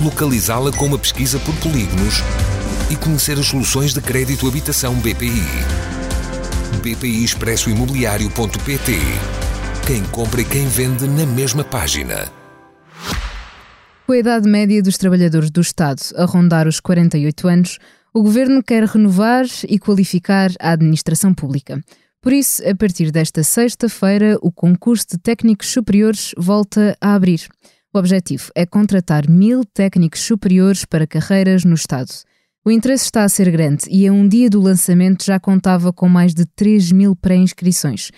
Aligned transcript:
localizá-la 0.00 0.72
com 0.72 0.86
uma 0.86 0.98
pesquisa 0.98 1.38
por 1.40 1.54
polígonos 1.56 2.22
e 2.90 2.96
conhecer 2.96 3.38
as 3.38 3.46
soluções 3.46 3.92
de 3.92 4.00
crédito 4.00 4.48
habitação 4.48 4.94
BPI. 4.94 5.44
BPI 6.82 7.24
Expresso 7.24 7.68
Imobiliário.pt 7.68 8.92
Quem 9.86 10.02
compra 10.04 10.40
e 10.40 10.44
quem 10.44 10.66
vende 10.66 11.06
na 11.06 11.26
mesma 11.26 11.62
página. 11.62 12.32
Com 14.06 14.14
a 14.14 14.18
idade 14.18 14.48
média 14.48 14.82
dos 14.82 14.96
trabalhadores 14.96 15.50
do 15.50 15.60
Estado 15.60 16.00
a 16.16 16.24
rondar 16.24 16.66
os 16.66 16.80
48 16.80 17.46
anos, 17.46 17.78
o 18.12 18.22
Governo 18.22 18.62
quer 18.62 18.84
renovar 18.84 19.44
e 19.68 19.78
qualificar 19.78 20.50
a 20.58 20.72
administração 20.72 21.32
pública. 21.32 21.80
Por 22.22 22.32
isso, 22.32 22.66
a 22.68 22.74
partir 22.74 23.10
desta 23.10 23.42
sexta-feira, 23.42 24.36
o 24.42 24.50
concurso 24.50 25.06
de 25.12 25.18
técnicos 25.18 25.68
superiores 25.68 26.32
volta 26.36 26.96
a 27.00 27.14
abrir. 27.14 27.48
O 27.92 27.98
objetivo 27.98 28.52
é 28.54 28.64
contratar 28.64 29.28
mil 29.28 29.64
técnicos 29.64 30.20
superiores 30.20 30.84
para 30.84 31.08
carreiras 31.08 31.64
no 31.64 31.74
Estado. 31.74 32.10
O 32.64 32.70
interesse 32.70 33.06
está 33.06 33.24
a 33.24 33.28
ser 33.28 33.50
grande 33.50 33.84
e 33.90 34.06
a 34.06 34.12
um 34.12 34.28
dia 34.28 34.48
do 34.48 34.60
lançamento 34.60 35.24
já 35.24 35.40
contava 35.40 35.92
com 35.92 36.08
mais 36.08 36.32
de 36.32 36.46
3 36.46 36.92
mil 36.92 37.16
pré-inscrições. 37.16 38.12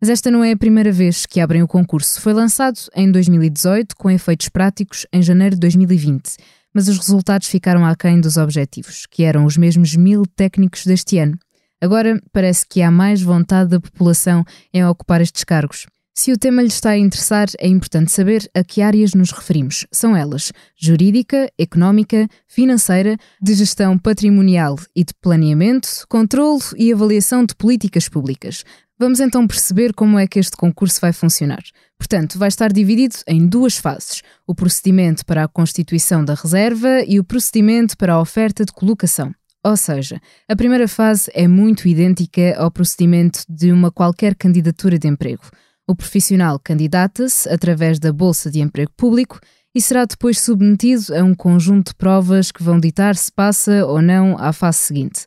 Mas 0.00 0.10
esta 0.10 0.28
não 0.28 0.42
é 0.42 0.50
a 0.50 0.56
primeira 0.56 0.90
vez 0.90 1.24
que 1.24 1.38
abrem 1.38 1.62
o 1.62 1.68
concurso. 1.68 2.20
Foi 2.20 2.32
lançado 2.32 2.80
em 2.96 3.12
2018, 3.12 3.94
com 3.94 4.10
efeitos 4.10 4.48
práticos 4.48 5.06
em 5.12 5.22
janeiro 5.22 5.54
de 5.54 5.60
2020, 5.60 6.38
mas 6.74 6.88
os 6.88 6.98
resultados 6.98 7.46
ficaram 7.46 7.86
aquém 7.86 8.20
dos 8.20 8.36
objetivos, 8.36 9.06
que 9.08 9.22
eram 9.22 9.44
os 9.44 9.56
mesmos 9.56 9.94
mil 9.94 10.24
técnicos 10.26 10.84
deste 10.84 11.18
ano. 11.18 11.38
Agora 11.80 12.20
parece 12.32 12.66
que 12.66 12.82
há 12.82 12.90
mais 12.90 13.22
vontade 13.22 13.70
da 13.70 13.78
população 13.78 14.44
em 14.74 14.84
ocupar 14.84 15.20
estes 15.20 15.44
cargos. 15.44 15.86
Se 16.14 16.30
o 16.30 16.36
tema 16.36 16.60
lhe 16.60 16.68
está 16.68 16.90
a 16.90 16.98
interessar, 16.98 17.48
é 17.58 17.66
importante 17.66 18.12
saber 18.12 18.46
a 18.54 18.62
que 18.62 18.82
áreas 18.82 19.14
nos 19.14 19.32
referimos. 19.32 19.86
São 19.90 20.14
elas 20.14 20.52
jurídica, 20.76 21.50
económica, 21.58 22.28
financeira, 22.46 23.16
de 23.40 23.54
gestão 23.54 23.96
patrimonial 23.96 24.76
e 24.94 25.04
de 25.04 25.14
planeamento, 25.14 25.88
controlo 26.10 26.60
e 26.76 26.92
avaliação 26.92 27.46
de 27.46 27.54
políticas 27.54 28.10
públicas. 28.10 28.62
Vamos 28.98 29.20
então 29.20 29.46
perceber 29.46 29.94
como 29.94 30.18
é 30.18 30.26
que 30.26 30.38
este 30.38 30.54
concurso 30.54 31.00
vai 31.00 31.14
funcionar. 31.14 31.62
Portanto, 31.98 32.38
vai 32.38 32.48
estar 32.48 32.70
dividido 32.70 33.16
em 33.26 33.46
duas 33.46 33.78
fases: 33.78 34.20
o 34.46 34.54
procedimento 34.54 35.24
para 35.24 35.44
a 35.44 35.48
constituição 35.48 36.22
da 36.22 36.34
reserva 36.34 37.02
e 37.08 37.18
o 37.18 37.24
procedimento 37.24 37.96
para 37.96 38.12
a 38.12 38.20
oferta 38.20 38.66
de 38.66 38.72
colocação. 38.72 39.34
Ou 39.64 39.76
seja, 39.78 40.20
a 40.46 40.54
primeira 40.54 40.86
fase 40.86 41.30
é 41.34 41.48
muito 41.48 41.88
idêntica 41.88 42.54
ao 42.58 42.70
procedimento 42.70 43.44
de 43.48 43.72
uma 43.72 43.90
qualquer 43.90 44.34
candidatura 44.34 44.98
de 44.98 45.08
emprego. 45.08 45.44
O 45.88 45.96
profissional 45.96 46.58
candidata-se 46.58 47.48
através 47.48 47.98
da 47.98 48.12
Bolsa 48.12 48.50
de 48.50 48.60
Emprego 48.60 48.92
Público 48.96 49.40
e 49.74 49.80
será 49.80 50.04
depois 50.04 50.40
submetido 50.40 51.14
a 51.14 51.22
um 51.24 51.34
conjunto 51.34 51.88
de 51.88 51.94
provas 51.96 52.52
que 52.52 52.62
vão 52.62 52.78
ditar 52.78 53.16
se 53.16 53.32
passa 53.32 53.84
ou 53.86 54.00
não 54.00 54.36
à 54.38 54.52
fase 54.52 54.78
seguinte. 54.78 55.24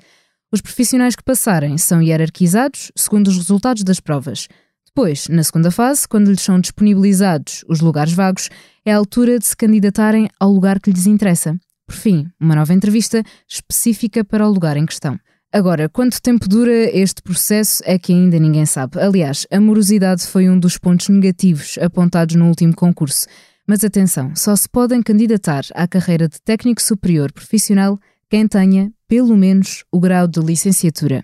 Os 0.52 0.62
profissionais 0.62 1.16
que 1.16 1.24
passarem 1.24 1.78
são 1.78 2.02
hierarquizados 2.02 2.91
segundo 2.96 3.28
os 3.28 3.38
resultados 3.38 3.84
das 3.84 4.00
provas. 4.00 4.47
Depois, 4.85 5.28
na 5.28 5.44
segunda 5.44 5.69
fase, 5.72 6.07
quando 6.07 6.30
lhes 6.30 6.41
são 6.41 6.59
disponibilizados 6.59 7.66
os 7.68 7.81
lugares 7.81 8.13
vagos, 8.13 8.50
é 8.85 8.94
a 8.94 8.97
altura 8.97 9.38
de 9.38 9.46
se 9.46 9.57
candidatarem 9.57 10.30
ao 10.40 10.51
lugar 10.51 10.80
que 10.80 10.90
lhes 10.90 11.06
interessa. 11.06 11.59
Por 11.85 11.96
fim, 11.96 12.28
uma 12.40 12.56
nova 12.56 12.74
entrevista 12.74 13.22
específica 13.50 14.24
para 14.24 14.47
o 14.47 14.51
lugar 14.51 14.78
em 14.78 14.85
questão. 14.85 15.19
Agora, 15.56 15.88
quanto 15.88 16.22
tempo 16.22 16.50
dura 16.50 16.70
este 16.70 17.22
processo 17.22 17.82
é 17.86 17.98
que 17.98 18.12
ainda 18.12 18.38
ninguém 18.38 18.66
sabe. 18.66 19.00
Aliás, 19.00 19.48
a 19.50 19.58
morosidade 19.58 20.28
foi 20.28 20.50
um 20.50 20.60
dos 20.60 20.78
pontos 20.78 21.08
negativos 21.08 21.78
apontados 21.82 22.36
no 22.36 22.50
último 22.50 22.76
concurso. 22.76 23.26
Mas 23.66 23.82
atenção, 23.82 24.36
só 24.36 24.54
se 24.54 24.68
podem 24.68 25.02
candidatar 25.02 25.64
à 25.74 25.88
carreira 25.88 26.28
de 26.28 26.42
técnico 26.42 26.82
superior 26.82 27.32
profissional 27.32 27.98
quem 28.30 28.46
tenha, 28.50 28.92
pelo 29.08 29.38
menos, 29.38 29.86
o 29.90 29.98
grau 29.98 30.28
de 30.28 30.42
licenciatura. 30.42 31.24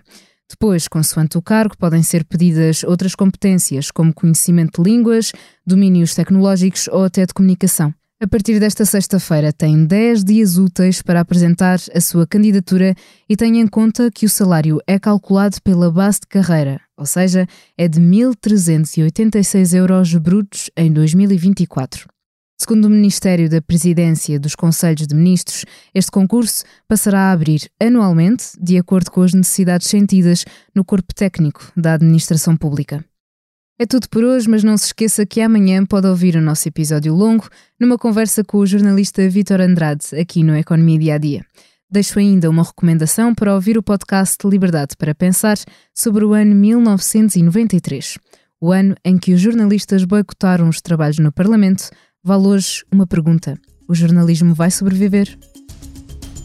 Depois, 0.50 0.88
consoante 0.88 1.38
o 1.38 1.42
cargo, 1.42 1.76
podem 1.78 2.02
ser 2.02 2.24
pedidas 2.24 2.86
outras 2.86 3.16
competências, 3.16 3.92
como 3.92 4.14
conhecimento 4.14 4.82
de 4.82 4.90
línguas, 4.90 5.34
domínios 5.68 6.16
tecnológicos 6.16 6.88
ou 6.88 7.04
até 7.04 7.26
de 7.26 7.34
comunicação. 7.34 7.94
A 8.24 8.28
partir 8.28 8.60
desta 8.60 8.86
sexta-feira, 8.86 9.52
tem 9.52 9.84
10 9.84 10.24
dias 10.24 10.56
úteis 10.56 11.02
para 11.02 11.22
apresentar 11.22 11.80
a 11.92 12.00
sua 12.00 12.28
candidatura 12.28 12.94
e 13.28 13.36
tenha 13.36 13.60
em 13.60 13.66
conta 13.66 14.12
que 14.12 14.28
o 14.28 14.30
salário 14.30 14.78
é 14.86 15.00
calculado 15.00 15.60
pela 15.64 15.92
base 15.92 16.20
de 16.20 16.28
carreira, 16.28 16.80
ou 16.96 17.08
seja, 17.08 17.48
é 17.76 17.88
de 17.88 18.00
1.386 18.00 19.76
euros 19.76 20.14
brutos 20.14 20.70
em 20.78 20.94
2024. 20.94 22.08
Segundo 22.60 22.86
o 22.86 22.92
Ministério 22.92 23.50
da 23.50 23.60
Presidência 23.60 24.40
dos 24.40 24.54
Conselhos 24.54 25.08
de 25.08 25.16
Ministros, 25.16 25.66
este 25.92 26.12
concurso 26.12 26.64
passará 26.88 27.22
a 27.22 27.32
abrir 27.32 27.72
anualmente, 27.82 28.52
de 28.62 28.78
acordo 28.78 29.10
com 29.10 29.24
as 29.24 29.34
necessidades 29.34 29.88
sentidas 29.88 30.46
no 30.76 30.86
corpo 30.86 31.12
técnico 31.16 31.72
da 31.76 31.96
administração 31.96 32.56
pública. 32.56 33.04
É 33.82 33.86
tudo 33.88 34.08
por 34.10 34.24
hoje, 34.24 34.48
mas 34.48 34.64
não 34.64 34.78
se 34.78 34.86
esqueça 34.86 35.26
que 35.26 35.42
amanhã 35.42 35.84
pode 35.84 36.06
ouvir 36.06 36.36
o 36.36 36.42
nosso 36.42 36.68
episódio 36.68 37.16
longo 37.16 37.50
numa 37.80 37.98
conversa 37.98 38.44
com 38.44 38.60
o 38.60 38.66
jornalista 38.68 39.28
Vitor 39.28 39.60
Andrade, 39.60 40.06
aqui 40.20 40.44
no 40.44 40.56
Economia 40.56 41.00
Dia 41.00 41.16
a 41.16 41.18
Dia. 41.18 41.46
Deixo 41.90 42.20
ainda 42.20 42.48
uma 42.48 42.62
recomendação 42.62 43.34
para 43.34 43.56
ouvir 43.56 43.80
o 43.80 43.82
podcast 43.82 44.38
Liberdade 44.48 44.96
para 44.96 45.16
Pensar 45.16 45.58
sobre 45.96 46.24
o 46.24 46.34
ano 46.34 46.54
1993, 46.54 48.20
o 48.62 48.72
ano 48.72 48.96
em 49.04 49.18
que 49.18 49.34
os 49.34 49.42
jornalistas 49.42 50.04
boicotaram 50.04 50.70
os 50.70 50.80
trabalhos 50.80 51.18
no 51.18 51.32
Parlamento. 51.32 51.90
Vale 52.24 52.46
hoje 52.50 52.84
uma 52.92 53.08
pergunta: 53.08 53.60
o 53.88 53.96
jornalismo 53.96 54.54
vai 54.54 54.70
sobreviver? 54.70 55.36